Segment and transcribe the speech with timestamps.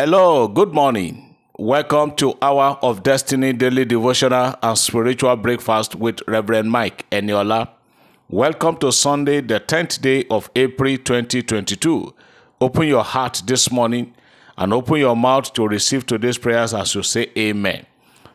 [0.00, 1.34] Hello, good morning.
[1.58, 7.70] Welcome to Hour of Destiny Daily Devotional and Spiritual Breakfast with Reverend Mike Eniola.
[8.28, 12.14] Welcome to Sunday, the 10th day of April 2022.
[12.60, 14.14] Open your heart this morning
[14.56, 17.84] and open your mouth to receive today's prayers as you say Amen.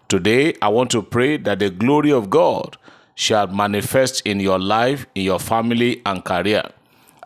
[0.10, 2.76] Today, I want to pray that the glory of God
[3.16, 6.70] shall manifest in your life, in your family, and career.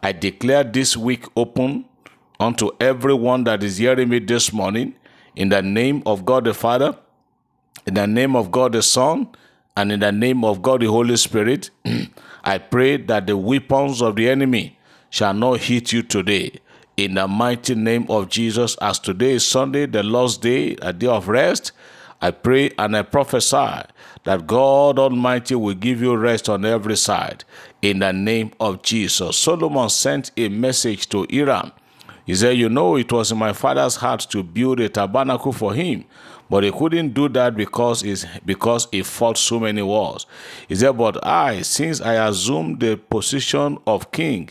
[0.04, 1.86] I declare this week open
[2.40, 4.96] unto everyone that is hearing me this morning
[5.36, 6.98] in the name of God the Father,
[7.86, 9.30] in the name of God the Son,
[9.76, 11.70] and in the name of God the Holy Spirit.
[12.44, 14.78] I pray that the weapons of the enemy
[15.10, 16.60] shall not hit you today.
[16.96, 21.08] In the mighty name of Jesus, as today is Sunday, the Lord's day, a day
[21.08, 21.72] of rest,
[22.22, 23.84] I pray and I prophesy
[24.24, 27.44] that God Almighty will give you rest on every side
[27.82, 29.38] in the name of Jesus.
[29.38, 31.72] Solomon sent a message to Hiram.
[32.28, 35.74] He said, You know, it was in my father's heart to build a tabernacle for
[35.74, 36.04] him,
[36.50, 40.28] but he couldn't do that because, it's, because he fought so many wars.
[40.68, 44.50] He said, But I, since I assumed the position of king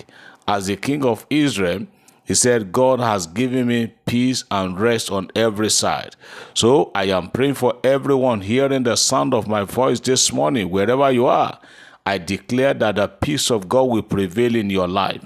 [0.49, 1.87] as the king of Israel,
[2.25, 6.17] he said, God has given me peace and rest on every side.
[6.55, 11.11] So I am praying for everyone hearing the sound of my voice this morning, wherever
[11.13, 11.61] you are.
[12.05, 15.25] I declare that the peace of God will prevail in your life.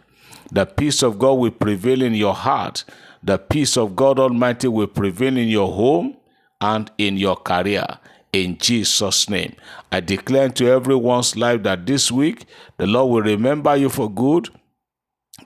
[0.52, 2.84] The peace of God will prevail in your heart.
[3.22, 6.16] The peace of God Almighty will prevail in your home
[6.60, 7.86] and in your career.
[8.32, 9.54] In Jesus' name.
[9.90, 14.48] I declare to everyone's life that this week the Lord will remember you for good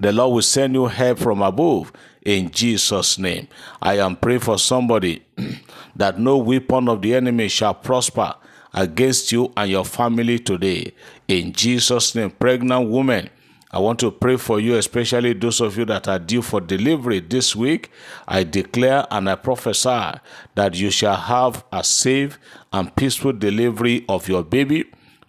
[0.01, 1.93] the Lord will send you help from above
[2.25, 3.49] in Jesus' name.
[3.81, 5.25] I am praying for somebody
[5.97, 8.35] that no weapon of the enemy shall prosper
[8.73, 10.93] against you and your family today.
[11.29, 13.31] In Jesus' name, pregnant woman,
[13.75, 17.19] I want to pray for you, especially those of you that are due for delivery
[17.19, 17.91] this week.
[18.29, 20.13] I declare and I prophesy
[20.55, 22.39] that you shall have a safe
[22.73, 24.85] and peaceful delivery of your baby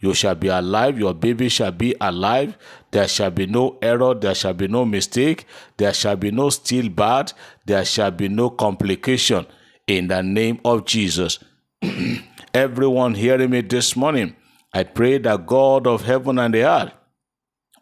[0.05, 2.55] you shall be alive, your baby shall be alive.
[2.91, 5.45] There shall be no error, there shall be no mistake,
[5.77, 7.33] there shall be no stillbirth,
[7.65, 9.47] there shall be no complication
[9.87, 11.39] in the name of Jesus.
[12.53, 14.35] Everyone hearing me this morning,
[14.73, 16.91] I pray that God of heaven and the earth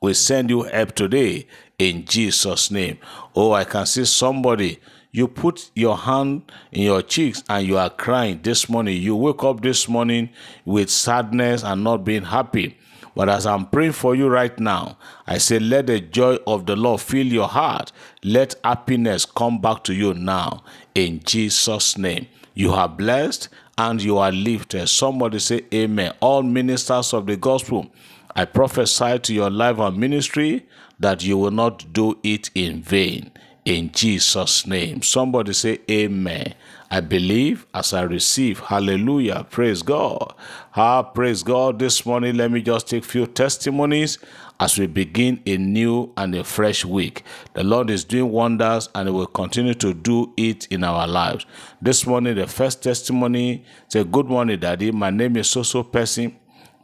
[0.03, 1.47] will send you help today
[1.79, 2.97] in Jesus' name.
[3.35, 4.79] Oh, I can see somebody
[5.13, 9.01] you put your hand in your cheeks and you are crying this morning.
[9.01, 10.29] You wake up this morning
[10.65, 12.77] with sadness and not being happy.
[13.15, 16.75] But as I'm praying for you right now, I say, let the joy of the
[16.75, 17.93] Lord fill your heart.
[18.23, 20.63] Let happiness come back to you now.
[20.95, 22.27] In Jesus' name.
[22.55, 24.87] You are blessed and you are lifted.
[24.87, 26.13] Somebody say, Amen.
[26.19, 27.91] All ministers of the gospel,
[28.35, 30.65] I prophesy to your life and ministry
[30.99, 33.31] that you will not do it in vain
[33.65, 35.01] in Jesus' name.
[35.01, 36.53] Somebody say, Amen.
[36.91, 38.59] I believe as I receive.
[38.59, 39.47] Hallelujah.
[39.49, 40.33] Praise God.
[40.75, 41.79] Ah, praise God.
[41.79, 44.19] This morning, let me just take few testimonies
[44.59, 47.23] as we begin a new and a fresh week.
[47.53, 51.45] The Lord is doing wonders and He will continue to do it in our lives.
[51.81, 54.91] This morning, the first testimony say, Good morning, Daddy.
[54.91, 56.37] My name is Soso Person.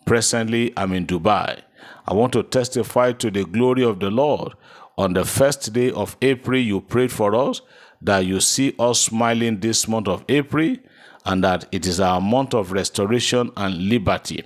[0.10, 1.62] Presently, I'm in Dubai.
[2.08, 4.54] I want to testify to the glory of the Lord
[4.98, 7.62] on the first day of April, you prayed for us
[8.02, 10.78] that you see us smiling this month of April
[11.26, 14.44] and that it is our month of restoration and liberty.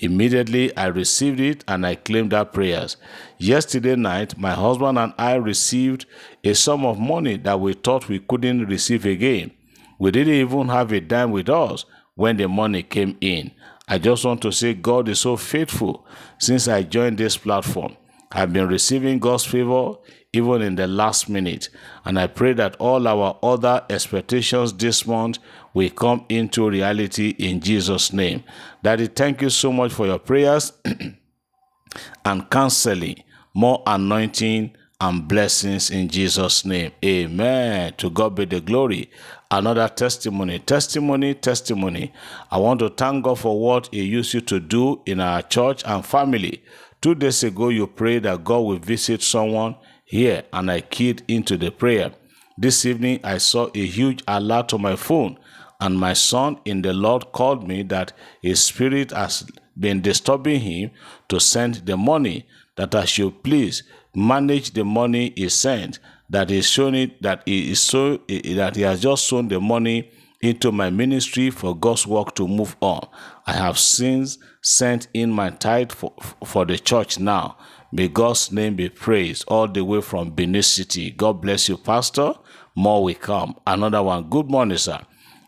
[0.00, 2.98] Immediately, I received it and I claimed our prayers.
[3.38, 6.04] Yesterday night, my husband and I received
[6.44, 9.52] a sum of money that we thought we couldn't receive again.
[9.98, 13.52] We didn't even have a dime with us when the money came in.
[13.88, 16.04] I just want to say God is so faithful
[16.38, 17.96] since I joined this platform.
[18.32, 19.94] I've been receiving God's favor
[20.32, 21.68] even in the last minute.
[22.04, 25.38] And I pray that all our other expectations this month
[25.72, 28.42] will come into reality in Jesus' name.
[28.82, 30.72] Daddy, thank you so much for your prayers
[32.24, 33.22] and counseling,
[33.54, 36.92] more anointing and blessings in Jesus' name.
[37.04, 37.92] Amen.
[37.98, 39.10] To God be the glory.
[39.50, 42.12] Another testimony, testimony, testimony.
[42.50, 45.82] I want to thank God for what He used you to do in our church
[45.84, 46.64] and family.
[47.00, 51.56] Two days ago, you prayed that God will visit someone here, and I keyed into
[51.56, 52.12] the prayer.
[52.56, 55.38] This evening, I saw a huge alert on my phone,
[55.78, 59.48] and my son in the Lord called me that his spirit has
[59.78, 60.90] been disturbing him
[61.28, 62.46] to send the money,
[62.76, 63.82] that I should please
[64.16, 65.98] manage the money he sent,
[66.30, 70.10] that he's shown it that he is so that he has just sown the money
[70.40, 73.06] into my ministry for God's work to move on.
[73.46, 76.12] I have since sent in my tithe for,
[76.44, 77.56] for the church now.
[77.92, 81.10] May God's name be praised all the way from Benin City.
[81.10, 82.34] God bless you, Pastor.
[82.74, 83.56] more will come.
[83.66, 84.28] Another one.
[84.28, 85.00] Good morning, sir.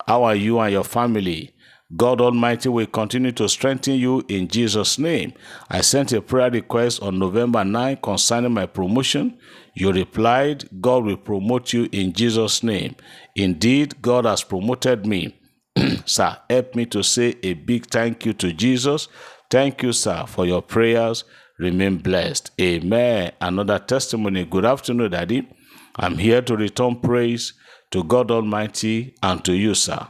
[0.06, 1.54] How are you and your family?
[1.96, 5.32] God Almighty will continue to strengthen you in Jesus' name.
[5.70, 9.38] I sent a prayer request on November 9 concerning my promotion.
[9.74, 12.94] You replied, God will promote you in Jesus' name.
[13.34, 15.40] Indeed, God has promoted me.
[16.04, 19.08] sir, help me to say a big thank you to Jesus.
[19.50, 21.24] Thank you, sir, for your prayers.
[21.58, 22.50] Remain blessed.
[22.60, 23.32] Amen.
[23.40, 24.44] Another testimony.
[24.44, 25.48] Good afternoon, Daddy.
[25.96, 27.54] I'm here to return praise
[27.92, 30.06] to God Almighty and to you, sir.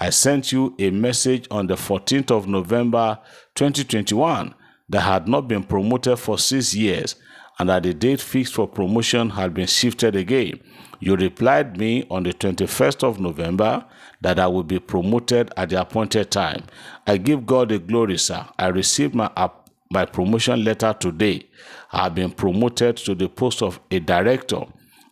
[0.00, 3.18] I sent you a message on the 14th of November
[3.54, 4.54] 2021
[4.88, 7.16] that had not been promoted for six years
[7.58, 10.60] and that the date fixed for promotion had been shifted again.
[11.00, 13.84] You replied me on the 21st of November
[14.20, 16.64] that I would be promoted at the appointed time.
[17.06, 18.46] I give God the glory, sir.
[18.58, 19.30] I received my
[19.90, 21.46] my promotion letter today.
[21.92, 24.62] I have been promoted to the post of a director.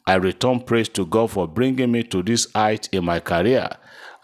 [0.07, 3.69] I return praise to God for bringing me to this height in my career.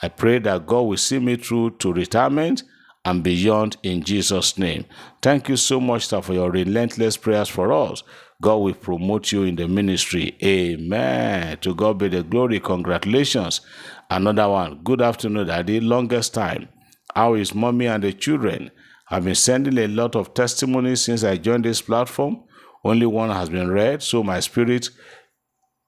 [0.03, 2.63] I pray that God will see me through to retirement
[3.05, 4.85] and beyond in Jesus' name.
[5.23, 8.03] Thank you so much, sir, for your relentless prayers for us.
[8.43, 10.37] God will promote you in the ministry.
[10.45, 11.57] Amen.
[11.59, 12.61] To God be the glory.
[12.61, 13.63] Congratulations.
[14.11, 14.81] Another one.
[14.83, 15.81] Good afternoon, Daddy.
[15.81, 16.69] Longest time.
[17.15, 18.71] How is mommy and the children?
[19.09, 22.43] I've been sending a lot of testimonies since I joined this platform.
[22.85, 24.91] Only one has been read, so my spirit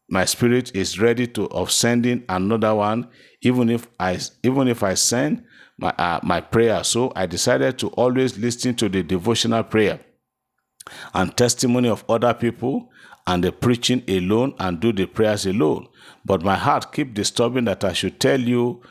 [0.08, 3.08] my spirit is ready to of sending another one
[3.42, 5.44] even if i even if i send
[5.78, 6.82] my uh, my prayer.
[6.84, 10.00] So i decided to always listen to the devotional prayer
[11.14, 12.90] and testimony of other people
[13.26, 15.86] and the preaching alone and do the prayers alone.
[16.24, 18.82] But my heart keep disturbing that i should tell you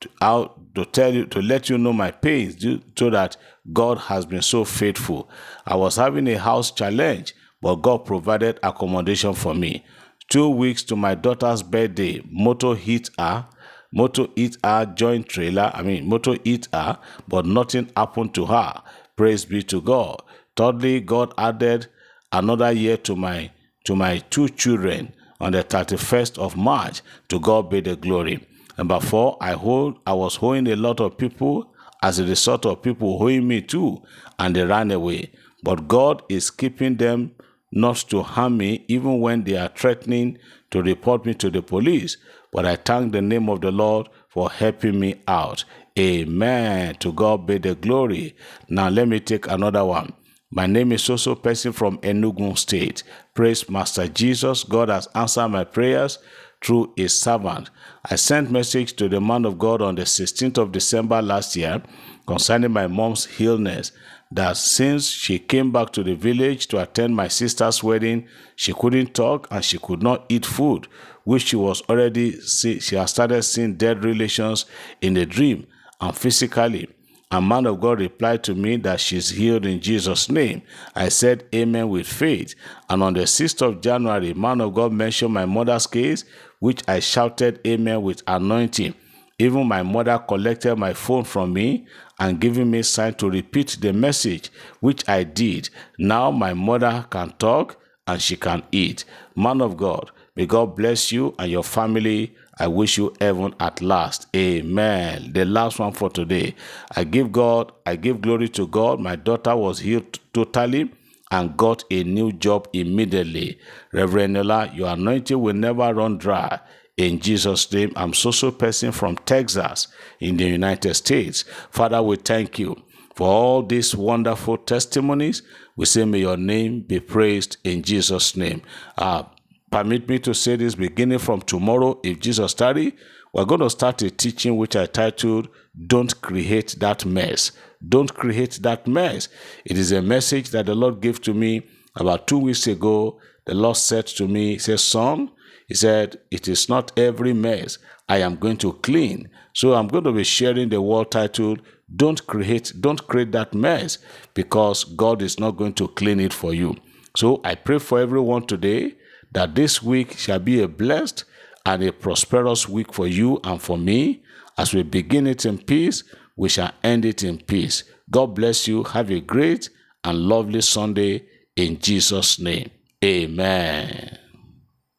[0.00, 2.64] to, out to tell you to let you know my pains
[2.96, 3.36] so that
[3.72, 5.28] god has been so faithful.
[5.66, 9.84] I was having a house challenge but god provided accommodation for me
[10.30, 13.46] Two weeks to my daughter's birthday, motor hit her.
[13.92, 15.72] Motor hit her joint trailer.
[15.74, 18.80] I mean, motor hit her, but nothing happened to her.
[19.16, 20.22] Praise be to God.
[20.56, 21.88] Thirdly, God added
[22.30, 23.50] another year to my
[23.86, 27.02] to my two children on the 31st of March.
[27.30, 28.46] To God be the glory.
[28.78, 31.74] Number four, I hold I was holding a lot of people
[32.04, 34.00] as a result of people holding me too,
[34.38, 35.32] and they ran away.
[35.64, 37.32] But God is keeping them
[37.72, 40.38] not to harm me even when they are threatening
[40.70, 42.16] to report me to the police.
[42.52, 45.64] But I thank the name of the Lord for helping me out.
[45.98, 46.94] Amen.
[46.96, 48.34] To God be the glory.
[48.68, 50.12] Now let me take another one.
[50.52, 53.04] My name is also person from Enugu State.
[53.34, 54.64] Praise Master Jesus.
[54.64, 56.18] God has answered my prayers
[56.62, 57.70] through his servant.
[58.04, 61.82] I sent message to the man of God on the 16th of December last year
[62.26, 63.92] concerning my mom's illness
[64.32, 69.14] that since she came back to the village to attend my sister's wedding, she couldn't
[69.14, 70.86] talk and she could not eat food,
[71.24, 74.66] which she was already see, she had started seeing dead relations
[75.00, 75.66] in the dream
[76.00, 76.88] and physically.
[77.32, 80.62] A man of God replied to me that she's healed in Jesus' name.
[80.96, 82.56] I said amen with faith.
[82.88, 86.24] And on the 6th of January, man of God mentioned my mother's case,
[86.58, 88.94] which I shouted amen with anointing.
[89.40, 91.86] Even my mother collected my phone from me
[92.18, 94.50] and giving me sign to repeat the message,
[94.80, 95.70] which I did.
[95.98, 99.06] Now my mother can talk and she can eat.
[99.34, 102.34] Man of God, may God bless you and your family.
[102.58, 104.26] I wish you heaven at last.
[104.36, 105.32] Amen.
[105.32, 106.54] The last one for today.
[106.94, 109.00] I give God, I give glory to God.
[109.00, 110.90] My daughter was healed totally
[111.30, 113.58] and got a new job immediately.
[113.94, 116.60] Reverend Eniola, your anointing will never run dry.
[117.00, 119.88] In Jesus' name, I'm Soso person from Texas
[120.18, 121.46] in the United States.
[121.70, 122.76] Father, we thank you
[123.14, 125.40] for all these wonderful testimonies.
[125.76, 128.60] We say, may your name be praised in Jesus' name.
[128.98, 129.22] Uh,
[129.70, 132.94] permit me to say this beginning from tomorrow, if Jesus study,
[133.32, 135.48] we're going to start a teaching which I titled,
[135.86, 137.52] Don't Create That Mess.
[137.88, 139.30] Don't create that mess.
[139.64, 141.66] It is a message that the Lord gave to me
[141.96, 143.18] about two weeks ago.
[143.50, 145.28] The Lord said to me, He says, Son,
[145.66, 147.78] he said, It is not every mess
[148.08, 149.28] I am going to clean.
[149.54, 151.60] So I'm going to be sharing the word titled,
[151.96, 153.98] Don't Create, Don't Create That Mess,
[154.34, 156.76] because God is not going to clean it for you.
[157.16, 158.94] So I pray for everyone today
[159.32, 161.24] that this week shall be a blessed
[161.66, 164.22] and a prosperous week for you and for me.
[164.56, 166.04] As we begin it in peace,
[166.36, 167.82] we shall end it in peace.
[168.12, 168.84] God bless you.
[168.84, 169.70] Have a great
[170.04, 171.26] and lovely Sunday
[171.56, 172.70] in Jesus' name.
[173.02, 174.19] Amen.